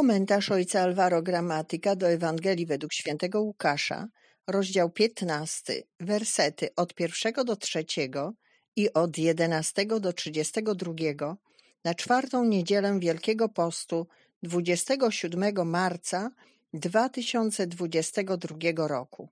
Komentarz 0.00 0.50
ojca 0.50 0.80
Alvaro 0.80 1.22
Gramatyka 1.22 1.96
do 1.96 2.08
Ewangelii 2.08 2.66
według 2.66 2.92
świętego 2.92 3.40
Łukasza, 3.40 4.08
rozdział 4.46 4.90
15, 4.90 5.82
wersety 6.00 6.68
od 6.76 6.94
pierwszego 6.94 7.44
do 7.44 7.56
trzeciego 7.56 8.32
i 8.76 8.92
od 8.92 9.18
11 9.18 9.86
do 9.86 10.12
32 10.12 11.36
na 11.84 11.94
czwartą 11.94 12.44
niedzielę 12.44 12.98
Wielkiego 13.00 13.48
Postu 13.48 14.06
27 14.42 15.68
marca 15.68 16.30
2022 16.74 18.56
roku. 18.88 19.28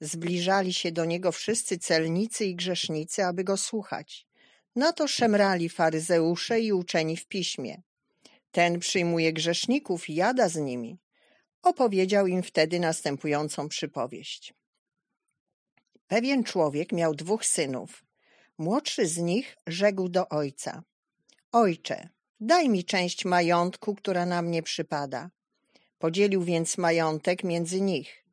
Zbliżali 0.00 0.72
się 0.72 0.92
do 0.92 1.04
niego 1.04 1.32
wszyscy 1.32 1.78
celnicy 1.78 2.44
i 2.44 2.56
grzesznicy, 2.56 3.24
aby 3.24 3.44
go 3.44 3.56
słuchać. 3.56 4.26
Na 4.76 4.92
to 4.92 5.08
szemrali 5.08 5.68
faryzeusze 5.68 6.60
i 6.60 6.72
uczeni 6.72 7.16
w 7.16 7.26
piśmie. 7.26 7.82
Ten 8.50 8.78
przyjmuje 8.78 9.32
grzeszników 9.32 10.08
i 10.08 10.14
jada 10.14 10.48
z 10.48 10.56
nimi. 10.56 10.98
Opowiedział 11.62 12.26
im 12.26 12.42
wtedy 12.42 12.80
następującą 12.80 13.68
przypowieść. 13.68 14.54
Pewien 16.06 16.44
człowiek 16.44 16.92
miał 16.92 17.14
dwóch 17.14 17.46
synów. 17.46 18.04
Młodszy 18.58 19.06
z 19.06 19.18
nich 19.18 19.56
rzekł 19.66 20.08
do 20.08 20.28
ojca: 20.28 20.82
Ojcze, 21.52 22.08
daj 22.40 22.68
mi 22.68 22.84
część 22.84 23.24
majątku, 23.24 23.94
która 23.94 24.26
na 24.26 24.42
mnie 24.42 24.62
przypada. 24.62 25.30
Podzielił 25.98 26.42
więc 26.42 26.78
majątek 26.78 27.44
między 27.44 27.80
nich. 27.80 28.24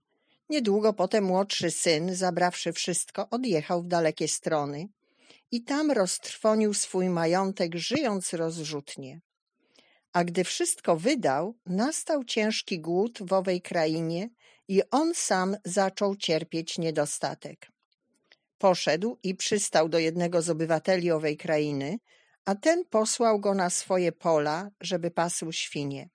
Niedługo 0.49 0.94
potem 0.94 1.24
młodszy 1.24 1.72
syn, 1.72 2.16
zabrawszy 2.16 2.74
wszystko, 2.74 3.30
odjechał 3.30 3.84
w 3.84 3.88
dalekie 3.88 4.27
strony 4.27 4.88
i 5.52 5.63
tam 5.63 5.91
roztrwonił 5.91 6.74
swój 6.74 7.10
majątek, 7.10 7.76
żyjąc 7.76 8.34
rozrzutnie. 8.34 9.22
A 10.17 10.23
gdy 10.23 10.44
wszystko 10.44 10.95
wydał, 10.95 11.55
nastał 11.66 12.23
ciężki 12.23 12.80
głód 12.80 13.20
w 13.21 13.34
owej 13.34 13.62
krainie 13.62 14.30
i 14.67 14.81
on 14.91 15.16
sam 15.16 15.57
zaczął 15.65 16.15
cierpieć 16.15 16.77
niedostatek. 16.77 17.71
Poszedł 18.57 19.18
i 19.24 19.35
przystał 19.35 19.90
do 19.90 19.99
jednego 19.99 20.41
z 20.41 20.49
obywateli 20.49 21.12
owej 21.12 21.37
krainy, 21.37 21.99
a 22.46 22.55
ten 22.55 22.85
posłał 22.85 23.40
go 23.40 23.54
na 23.54 23.70
swoje 23.70 24.12
pola, 24.12 24.70
żeby 24.82 25.12
pasł 25.12 25.51
świnie. 25.51 26.09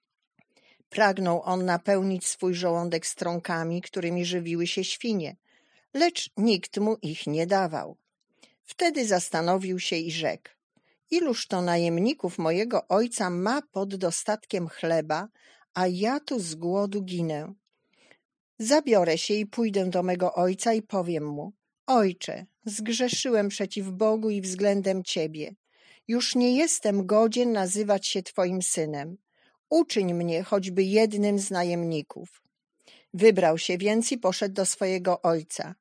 Pragnął 0.89 1.43
on 1.43 1.65
napełnić 1.65 2.27
swój 2.27 2.55
żołądek 2.55 3.07
strąkami, 3.07 3.83
którymi 3.83 4.25
żywiły 4.25 4.67
się 4.67 4.85
świnie, 4.85 5.37
lecz 5.95 6.31
nikt 6.37 6.79
mu 6.79 6.97
ich 7.03 7.27
nie 7.27 7.47
dawał. 7.47 7.97
Wtedy 8.65 9.07
zastanowił 9.07 9.79
się 9.79 9.97
i 9.97 10.13
rzekł: 10.13 10.51
Iluż 11.13 11.47
to 11.47 11.63
najemników 11.63 12.39
mojego 12.39 12.89
ojca 12.89 13.31
ma 13.31 13.63
pod 13.63 13.97
dostatkiem 13.97 14.69
chleba, 14.69 15.29
a 15.75 15.87
ja 15.87 16.21
tu 16.21 16.41
z 16.41 16.55
głodu 16.55 17.03
ginę. 17.03 17.55
Zabiorę 18.59 19.19
się 19.19 19.35
i 19.35 19.47
pójdę 19.47 19.91
do 19.91 20.03
mego 20.03 20.35
ojca 20.35 20.73
i 20.73 20.83
powiem 20.83 21.27
mu: 21.27 21.53
Ojcze, 21.87 22.47
zgrzeszyłem 22.65 23.49
przeciw 23.49 23.87
Bogu 23.91 24.31
i 24.31 24.41
względem 24.41 25.03
ciebie. 25.05 25.55
Już 26.09 26.35
nie 26.35 26.57
jestem 26.57 27.07
godzien 27.07 27.53
nazywać 27.53 28.07
się 28.07 28.23
twoim 28.23 28.63
synem. 28.63 29.17
Uczyń 29.71 30.15
mnie 30.15 30.43
choćby 30.43 30.83
jednym 30.83 31.39
z 31.39 31.51
najemników. 31.51 32.43
Wybrał 33.15 33.59
się 33.59 33.79
więc 33.79 34.13
i 34.13 34.19
poszedł 34.19 34.55
do 34.55 34.67
swojego 34.67 35.23
ojca. 35.23 35.75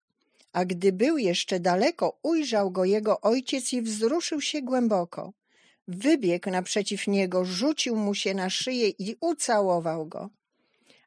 A 0.54 0.66
gdy 0.66 0.92
był 0.92 1.18
jeszcze 1.18 1.60
daleko, 1.60 2.20
ujrzał 2.24 2.72
go 2.72 2.86
jego 2.86 3.22
ojciec 3.22 3.74
i 3.74 3.82
wzruszył 3.82 4.42
się 4.42 4.62
głęboko. 4.62 5.34
Wybiegł 5.88 6.50
naprzeciw 6.50 7.08
niego, 7.08 7.46
rzucił 7.46 7.96
mu 7.96 8.16
się 8.16 8.34
na 8.34 8.50
szyję 8.50 8.90
i 8.90 9.16
ucałował 9.20 10.06
go. 10.06 10.30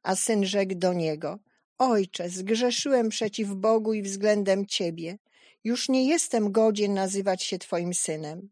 A 0.02 0.16
syn 0.16 0.44
rzekł 0.44 0.74
do 0.74 0.92
niego: 0.92 1.38
Ojcze, 1.78 2.30
zgrzeszyłem 2.30 3.08
przeciw 3.08 3.48
Bogu 3.48 3.94
i 3.94 4.02
względem 4.02 4.66
ciebie. 4.66 5.18
Już 5.64 5.88
nie 5.88 6.08
jestem 6.08 6.52
godzien 6.52 6.94
nazywać 6.94 7.42
się 7.42 7.58
twoim 7.58 7.94
synem. 7.94 8.48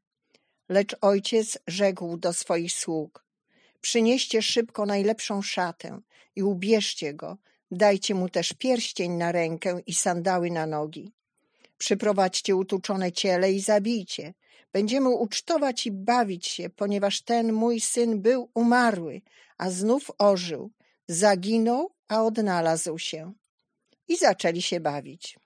Lecz 0.68 0.96
ojciec 1.00 1.58
rzekł 1.66 2.16
do 2.16 2.32
swoich 2.32 2.72
sług: 2.72 3.24
Przynieście 3.80 4.42
szybko 4.42 4.86
najlepszą 4.86 5.42
szatę 5.42 6.00
i 6.36 6.42
ubierzcie 6.42 7.14
go, 7.14 7.38
Dajcie 7.74 8.14
mu 8.14 8.28
też 8.28 8.52
pierścień 8.52 9.12
na 9.12 9.32
rękę 9.32 9.80
i 9.86 9.94
sandały 9.94 10.50
na 10.50 10.66
nogi. 10.66 11.12
Przyprowadźcie 11.78 12.56
utuczone 12.56 13.12
ciele 13.12 13.52
i 13.52 13.60
zabijcie. 13.60 14.34
Będziemy 14.72 15.08
ucztować 15.08 15.86
i 15.86 15.90
bawić 15.90 16.46
się, 16.46 16.70
ponieważ 16.70 17.22
ten 17.22 17.52
mój 17.52 17.80
syn 17.80 18.20
był 18.20 18.50
umarły, 18.54 19.22
a 19.58 19.70
znów 19.70 20.10
ożył. 20.18 20.70
Zaginął, 21.08 21.90
a 22.08 22.22
odnalazł 22.22 22.98
się. 22.98 23.32
I 24.08 24.16
zaczęli 24.16 24.62
się 24.62 24.80
bawić. 24.80 25.38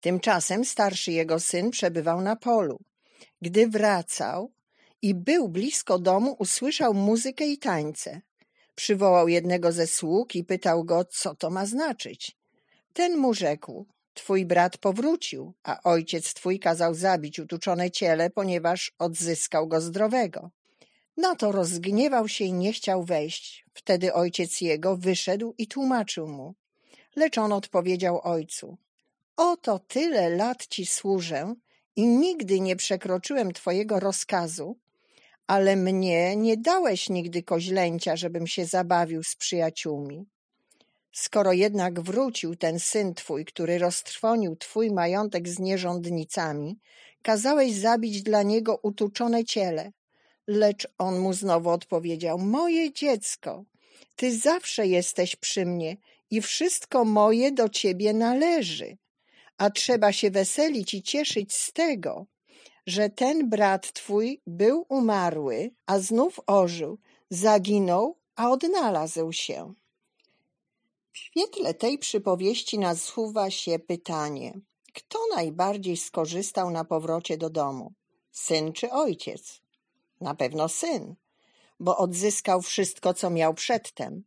Tymczasem 0.00 0.64
starszy 0.64 1.12
jego 1.12 1.40
syn 1.40 1.70
przebywał 1.70 2.20
na 2.20 2.36
polu. 2.36 2.78
Gdy 3.42 3.68
wracał 3.68 4.52
i 5.02 5.14
był 5.14 5.48
blisko 5.48 5.98
domu, 5.98 6.36
usłyszał 6.38 6.94
muzykę 6.94 7.46
i 7.46 7.58
tańce. 7.58 8.20
Przywołał 8.74 9.28
jednego 9.28 9.72
ze 9.72 9.86
sług 9.86 10.34
i 10.34 10.44
pytał 10.44 10.84
go, 10.84 11.04
co 11.04 11.34
to 11.34 11.50
ma 11.50 11.66
znaczyć. 11.66 12.36
Ten 12.92 13.16
mu 13.16 13.34
rzekł, 13.34 13.86
twój 14.14 14.46
brat 14.46 14.78
powrócił, 14.78 15.52
a 15.62 15.82
ojciec 15.82 16.34
twój 16.34 16.58
kazał 16.58 16.94
zabić 16.94 17.38
utuczone 17.38 17.90
ciele, 17.90 18.30
ponieważ 18.30 18.92
odzyskał 18.98 19.68
go 19.68 19.80
zdrowego. 19.80 20.50
Na 21.16 21.36
to 21.36 21.52
rozgniewał 21.52 22.28
się 22.28 22.44
i 22.44 22.52
nie 22.52 22.72
chciał 22.72 23.04
wejść. 23.04 23.64
Wtedy 23.74 24.14
ojciec 24.14 24.60
jego 24.60 24.96
wyszedł 24.96 25.54
i 25.58 25.66
tłumaczył 25.66 26.28
mu. 26.28 26.54
Lecz 27.16 27.38
on 27.38 27.52
odpowiedział 27.52 28.20
ojcu, 28.22 28.76
oto 29.36 29.78
tyle 29.78 30.30
lat 30.30 30.66
ci 30.66 30.86
służę 30.86 31.54
i 31.96 32.06
nigdy 32.06 32.60
nie 32.60 32.76
przekroczyłem 32.76 33.52
twojego 33.52 34.00
rozkazu, 34.00 34.76
ale 35.46 35.76
mnie 35.76 36.36
nie 36.36 36.56
dałeś 36.56 37.08
nigdy 37.08 37.42
koźlęcia, 37.42 38.16
żebym 38.16 38.46
się 38.46 38.66
zabawił 38.66 39.22
z 39.22 39.36
przyjaciółmi. 39.36 40.26
Skoro 41.12 41.52
jednak 41.52 42.00
wrócił 42.00 42.56
ten 42.56 42.78
syn 42.80 43.14
twój, 43.14 43.44
który 43.44 43.78
roztrwonił 43.78 44.56
twój 44.56 44.90
majątek 44.90 45.48
z 45.48 45.58
nierządnicami, 45.58 46.78
kazałeś 47.22 47.74
zabić 47.74 48.22
dla 48.22 48.42
niego 48.42 48.78
utuczone 48.82 49.44
ciele. 49.44 49.92
Lecz 50.46 50.88
on 50.98 51.18
mu 51.18 51.32
znowu 51.32 51.70
odpowiedział, 51.70 52.38
moje 52.38 52.92
dziecko, 52.92 53.64
ty 54.16 54.38
zawsze 54.38 54.86
jesteś 54.86 55.36
przy 55.36 55.66
mnie 55.66 55.96
i 56.30 56.40
wszystko 56.40 57.04
moje 57.04 57.52
do 57.52 57.68
ciebie 57.68 58.12
należy, 58.12 58.96
a 59.58 59.70
trzeba 59.70 60.12
się 60.12 60.30
weselić 60.30 60.94
i 60.94 61.02
cieszyć 61.02 61.54
z 61.54 61.72
tego, 61.72 62.26
że 62.86 63.10
ten 63.10 63.48
brat 63.48 63.92
twój 63.92 64.40
był 64.46 64.86
umarły, 64.88 65.70
a 65.86 65.98
znów 65.98 66.40
ożył, 66.46 66.98
zaginął, 67.30 68.16
a 68.36 68.50
odnalazł 68.50 69.32
się. 69.32 69.74
W 71.12 71.18
świetle 71.18 71.74
tej 71.74 71.98
przypowieści 71.98 72.78
nasuwa 72.78 73.50
się 73.50 73.78
pytanie, 73.78 74.60
kto 74.92 75.18
najbardziej 75.34 75.96
skorzystał 75.96 76.70
na 76.70 76.84
powrocie 76.84 77.36
do 77.36 77.50
domu? 77.50 77.92
Syn 78.32 78.72
czy 78.72 78.90
ojciec? 78.90 79.60
Na 80.20 80.34
pewno 80.34 80.68
syn, 80.68 81.14
bo 81.80 81.96
odzyskał 81.96 82.62
wszystko, 82.62 83.14
co 83.14 83.30
miał 83.30 83.54
przedtem. 83.54 84.24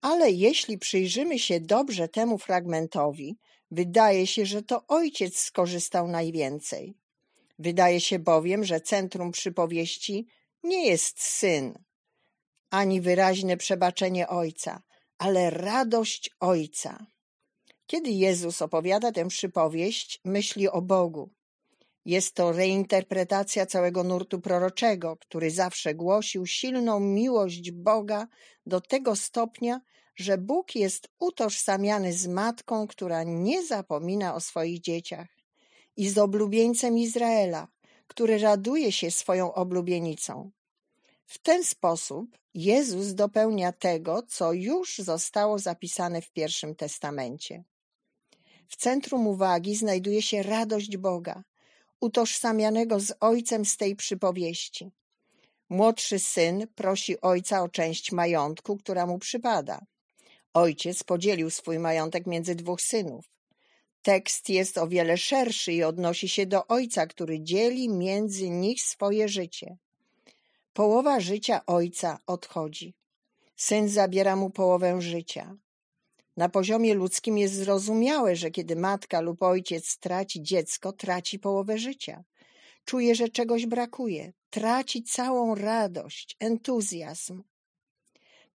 Ale 0.00 0.30
jeśli 0.30 0.78
przyjrzymy 0.78 1.38
się 1.38 1.60
dobrze 1.60 2.08
temu 2.08 2.38
fragmentowi, 2.38 3.36
wydaje 3.70 4.26
się, 4.26 4.46
że 4.46 4.62
to 4.62 4.86
ojciec 4.88 5.38
skorzystał 5.38 6.08
najwięcej. 6.08 6.94
Wydaje 7.60 8.00
się 8.00 8.18
bowiem, 8.18 8.64
że 8.64 8.80
centrum 8.80 9.32
przypowieści 9.32 10.26
nie 10.62 10.86
jest 10.86 11.22
syn, 11.22 11.78
ani 12.70 13.00
wyraźne 13.00 13.56
przebaczenie 13.56 14.28
ojca, 14.28 14.82
ale 15.18 15.50
radość 15.50 16.30
ojca. 16.40 17.06
Kiedy 17.86 18.10
Jezus 18.10 18.62
opowiada 18.62 19.12
tę 19.12 19.28
przypowieść, 19.28 20.20
myśli 20.24 20.68
o 20.68 20.82
Bogu. 20.82 21.30
Jest 22.04 22.34
to 22.34 22.52
reinterpretacja 22.52 23.66
całego 23.66 24.04
nurtu 24.04 24.40
proroczego, 24.40 25.16
który 25.16 25.50
zawsze 25.50 25.94
głosił 25.94 26.46
silną 26.46 27.00
miłość 27.00 27.70
Boga 27.70 28.26
do 28.66 28.80
tego 28.80 29.16
stopnia, 29.16 29.80
że 30.16 30.38
Bóg 30.38 30.74
jest 30.74 31.08
utożsamiany 31.18 32.12
z 32.12 32.26
matką, 32.26 32.86
która 32.86 33.22
nie 33.22 33.66
zapomina 33.66 34.34
o 34.34 34.40
swoich 34.40 34.80
dzieciach 34.80 35.39
i 35.96 36.08
z 36.08 36.18
oblubieńcem 36.18 36.98
Izraela, 36.98 37.68
który 38.06 38.38
raduje 38.38 38.92
się 38.92 39.10
swoją 39.10 39.54
oblubienicą. 39.54 40.50
W 41.26 41.38
ten 41.38 41.64
sposób 41.64 42.38
Jezus 42.54 43.14
dopełnia 43.14 43.72
tego, 43.72 44.22
co 44.22 44.52
już 44.52 44.98
zostało 44.98 45.58
zapisane 45.58 46.22
w 46.22 46.30
pierwszym 46.30 46.74
testamencie. 46.74 47.64
W 48.68 48.76
centrum 48.76 49.26
uwagi 49.26 49.76
znajduje 49.76 50.22
się 50.22 50.42
radość 50.42 50.96
Boga, 50.96 51.42
utożsamianego 52.00 53.00
z 53.00 53.12
Ojcem 53.20 53.64
z 53.64 53.76
tej 53.76 53.96
przypowieści. 53.96 54.90
Młodszy 55.68 56.18
syn 56.18 56.66
prosi 56.74 57.20
ojca 57.20 57.62
o 57.62 57.68
część 57.68 58.12
majątku, 58.12 58.76
która 58.76 59.06
mu 59.06 59.18
przypada. 59.18 59.80
Ojciec 60.54 61.02
podzielił 61.02 61.50
swój 61.50 61.78
majątek 61.78 62.26
między 62.26 62.54
dwóch 62.54 62.80
synów. 62.80 63.39
Tekst 64.02 64.48
jest 64.48 64.78
o 64.78 64.88
wiele 64.88 65.16
szerszy 65.16 65.72
i 65.72 65.82
odnosi 65.82 66.28
się 66.28 66.46
do 66.46 66.66
ojca, 66.66 67.06
który 67.06 67.40
dzieli 67.40 67.88
między 67.88 68.50
nich 68.50 68.82
swoje 68.82 69.28
życie. 69.28 69.76
Połowa 70.72 71.20
życia 71.20 71.66
ojca 71.66 72.18
odchodzi. 72.26 72.94
Syn 73.56 73.88
zabiera 73.88 74.36
mu 74.36 74.50
połowę 74.50 75.00
życia. 75.02 75.56
Na 76.36 76.48
poziomie 76.48 76.94
ludzkim 76.94 77.38
jest 77.38 77.54
zrozumiałe, 77.54 78.36
że 78.36 78.50
kiedy 78.50 78.76
matka 78.76 79.20
lub 79.20 79.42
ojciec 79.42 79.98
traci 79.98 80.42
dziecko, 80.42 80.92
traci 80.92 81.38
połowę 81.38 81.78
życia. 81.78 82.24
Czuje, 82.84 83.14
że 83.14 83.28
czegoś 83.28 83.66
brakuje, 83.66 84.32
traci 84.50 85.02
całą 85.02 85.54
radość, 85.54 86.36
entuzjazm. 86.40 87.42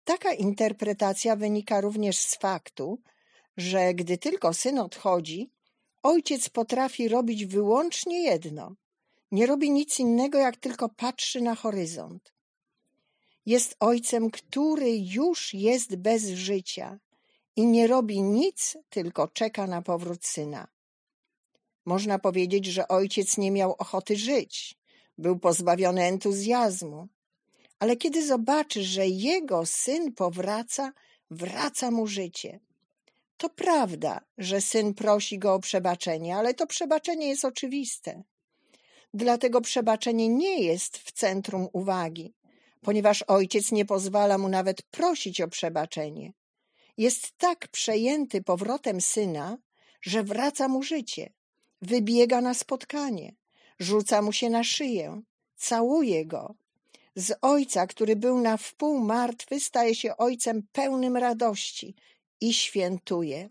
Taka 0.04 0.32
interpretacja 0.32 1.36
wynika 1.36 1.80
również 1.80 2.18
z 2.18 2.36
faktu, 2.36 2.98
że 3.56 3.94
gdy 3.94 4.18
tylko 4.18 4.54
syn 4.54 4.78
odchodzi, 4.78 5.50
ojciec 6.02 6.48
potrafi 6.48 7.08
robić 7.08 7.46
wyłącznie 7.46 8.22
jedno. 8.22 8.74
Nie 9.32 9.46
robi 9.46 9.70
nic 9.70 9.98
innego, 9.98 10.38
jak 10.38 10.56
tylko 10.56 10.88
patrzy 10.88 11.40
na 11.40 11.54
horyzont. 11.54 12.32
Jest 13.46 13.76
ojcem, 13.80 14.30
który 14.30 14.98
już 14.98 15.54
jest 15.54 15.96
bez 15.96 16.28
życia 16.28 16.98
i 17.56 17.66
nie 17.66 17.86
robi 17.86 18.22
nic, 18.22 18.76
tylko 18.90 19.28
czeka 19.28 19.66
na 19.66 19.82
powrót 19.82 20.26
syna. 20.26 20.68
Można 21.84 22.18
powiedzieć, 22.18 22.66
że 22.66 22.88
ojciec 22.88 23.38
nie 23.38 23.50
miał 23.50 23.72
ochoty 23.78 24.16
żyć, 24.16 24.78
był 25.18 25.38
pozbawiony 25.38 26.02
entuzjazmu, 26.02 27.08
ale 27.78 27.96
kiedy 27.96 28.26
zobaczy, 28.26 28.82
że 28.84 29.06
jego 29.06 29.66
syn 29.66 30.12
powraca, 30.12 30.92
wraca 31.30 31.90
mu 31.90 32.06
życie. 32.06 32.60
To 33.36 33.48
prawda, 33.48 34.20
że 34.38 34.60
syn 34.60 34.94
prosi 34.94 35.38
go 35.38 35.54
o 35.54 35.60
przebaczenie, 35.60 36.36
ale 36.36 36.54
to 36.54 36.66
przebaczenie 36.66 37.28
jest 37.28 37.44
oczywiste. 37.44 38.22
Dlatego 39.14 39.60
przebaczenie 39.60 40.28
nie 40.28 40.62
jest 40.62 40.98
w 40.98 41.12
centrum 41.12 41.68
uwagi, 41.72 42.34
ponieważ 42.82 43.22
ojciec 43.22 43.72
nie 43.72 43.84
pozwala 43.84 44.38
mu 44.38 44.48
nawet 44.48 44.82
prosić 44.82 45.40
o 45.40 45.48
przebaczenie. 45.48 46.32
Jest 46.96 47.32
tak 47.38 47.68
przejęty 47.68 48.42
powrotem 48.42 49.00
syna, 49.00 49.58
że 50.02 50.24
wraca 50.24 50.68
mu 50.68 50.82
życie, 50.82 51.32
wybiega 51.82 52.40
na 52.40 52.54
spotkanie, 52.54 53.34
rzuca 53.78 54.22
mu 54.22 54.32
się 54.32 54.50
na 54.50 54.64
szyję, 54.64 55.22
całuje 55.56 56.26
go. 56.26 56.54
Z 57.14 57.38
ojca, 57.42 57.86
który 57.86 58.16
był 58.16 58.40
na 58.40 58.56
wpół 58.56 59.00
martwy, 59.00 59.60
staje 59.60 59.94
się 59.94 60.16
ojcem 60.16 60.62
pełnym 60.72 61.16
radości 61.16 61.94
i 62.40 62.54
świętuje. 62.54 63.48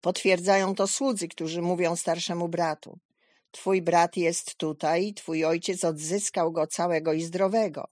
Potwierdzają 0.00 0.74
to 0.74 0.86
słudzy, 0.86 1.28
którzy 1.28 1.62
mówią 1.62 1.96
starszemu 1.96 2.48
bratu. 2.48 2.98
Twój 3.50 3.82
brat 3.82 4.16
jest 4.16 4.54
tutaj, 4.54 5.14
twój 5.14 5.44
ojciec 5.44 5.84
odzyskał 5.84 6.52
go 6.52 6.66
całego 6.66 7.12
i 7.12 7.22
zdrowego. 7.22 7.88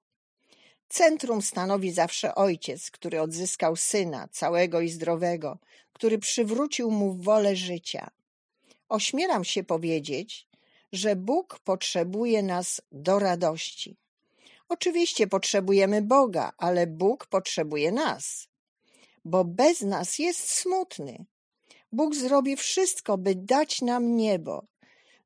Centrum 0.88 1.42
stanowi 1.42 1.92
zawsze 1.92 2.34
ojciec, 2.34 2.90
który 2.90 3.20
odzyskał 3.20 3.76
syna 3.76 4.28
całego 4.32 4.80
i 4.80 4.88
zdrowego, 4.88 5.58
który 5.92 6.18
przywrócił 6.18 6.90
mu 6.90 7.14
wolę 7.14 7.56
życia. 7.56 8.10
Ośmielam 8.88 9.44
się 9.44 9.64
powiedzieć, 9.64 10.46
że 10.92 11.16
Bóg 11.16 11.58
potrzebuje 11.58 12.42
nas 12.42 12.80
do 12.92 13.18
radości. 13.18 13.96
Oczywiście 14.68 15.26
potrzebujemy 15.26 16.02
Boga, 16.02 16.52
ale 16.58 16.86
Bóg 16.86 17.26
potrzebuje 17.26 17.92
nas, 17.92 18.48
bo 19.28 19.44
bez 19.44 19.80
nas 19.80 20.18
jest 20.18 20.50
smutny. 20.50 21.24
Bóg 21.92 22.14
zrobi 22.14 22.56
wszystko, 22.56 23.18
by 23.18 23.34
dać 23.34 23.82
nam 23.82 24.16
niebo. 24.16 24.64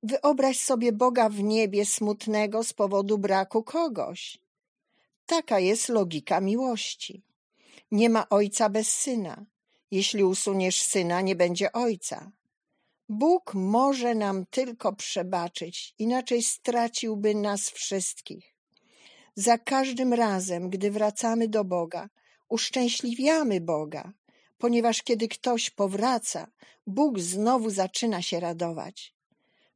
Wyobraź 0.02 0.58
sobie 0.58 0.92
Boga 0.92 1.28
w 1.28 1.42
niebie 1.42 1.86
smutnego 1.86 2.64
z 2.64 2.72
powodu 2.72 3.18
braku 3.18 3.62
kogoś. 3.62 4.38
Taka 5.26 5.58
jest 5.58 5.88
logika 5.88 6.40
miłości. 6.40 7.22
Nie 7.90 8.08
ma 8.10 8.28
ojca 8.28 8.68
bez 8.68 8.92
syna. 8.92 9.44
Jeśli 9.90 10.24
usuniesz 10.24 10.82
syna, 10.82 11.20
nie 11.20 11.36
będzie 11.36 11.72
ojca. 11.72 12.32
Bóg 13.08 13.54
może 13.54 14.14
nam 14.14 14.46
tylko 14.50 14.92
przebaczyć, 14.92 15.94
inaczej 15.98 16.42
straciłby 16.42 17.34
nas 17.34 17.70
wszystkich. 17.70 18.54
Za 19.34 19.58
każdym 19.58 20.12
razem, 20.12 20.70
gdy 20.70 20.90
wracamy 20.90 21.48
do 21.48 21.64
Boga, 21.64 22.08
uszczęśliwiamy 22.52 23.60
Boga, 23.60 24.12
ponieważ 24.58 25.02
kiedy 25.02 25.28
ktoś 25.28 25.70
powraca, 25.70 26.46
Bóg 26.86 27.18
znowu 27.20 27.70
zaczyna 27.70 28.22
się 28.22 28.40
radować. 28.40 29.14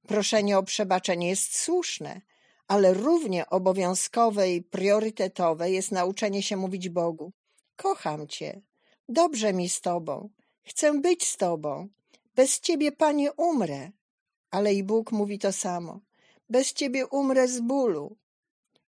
Proszenie 0.08 0.58
o 0.58 0.62
przebaczenie 0.62 1.28
jest 1.28 1.58
słuszne, 1.58 2.20
ale 2.68 2.94
równie 2.94 3.46
obowiązkowe 3.46 4.52
i 4.52 4.62
priorytetowe 4.62 5.70
jest 5.70 5.92
nauczenie 5.92 6.42
się 6.42 6.56
mówić 6.56 6.88
Bogu: 6.88 7.32
Kocham 7.76 8.28
Cię, 8.28 8.60
dobrze 9.08 9.52
mi 9.52 9.68
z 9.68 9.80
Tobą, 9.80 10.30
chcę 10.62 11.00
być 11.00 11.28
z 11.28 11.36
Tobą, 11.36 11.88
bez 12.34 12.60
Ciebie, 12.60 12.92
Panie, 12.92 13.32
umrę. 13.32 13.90
Ale 14.50 14.74
i 14.74 14.82
Bóg 14.82 15.12
mówi 15.12 15.38
to 15.38 15.52
samo: 15.52 16.00
Bez 16.50 16.72
Ciebie 16.72 17.06
umrę 17.06 17.48
z 17.48 17.60
bólu. 17.60 18.16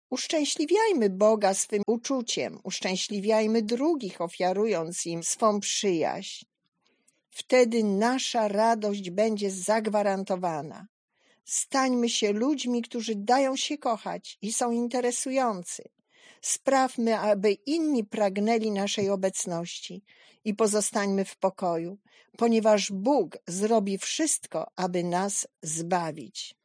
Uszczęśliwiajmy 0.09 1.09
Boga 1.09 1.53
swym 1.53 1.83
uczuciem, 1.87 2.59
uszczęśliwiajmy 2.63 3.61
drugich, 3.61 4.21
ofiarując 4.21 5.05
im 5.05 5.23
swą 5.23 5.59
przyjaźń. 5.59 6.45
Wtedy 7.29 7.83
nasza 7.83 8.47
radość 8.47 9.09
będzie 9.09 9.51
zagwarantowana. 9.51 10.87
Stańmy 11.45 12.09
się 12.09 12.31
ludźmi, 12.31 12.81
którzy 12.81 13.15
dają 13.15 13.55
się 13.55 13.77
kochać 13.77 14.37
i 14.41 14.53
są 14.53 14.71
interesujący. 14.71 15.83
Sprawmy, 16.41 17.19
aby 17.19 17.53
inni 17.53 18.03
pragnęli 18.03 18.71
naszej 18.71 19.09
obecności 19.09 20.03
i 20.45 20.53
pozostańmy 20.53 21.25
w 21.25 21.37
pokoju, 21.37 21.97
ponieważ 22.37 22.91
Bóg 22.91 23.37
zrobi 23.47 23.97
wszystko, 23.97 24.67
aby 24.75 25.03
nas 25.03 25.47
zbawić. 25.61 26.56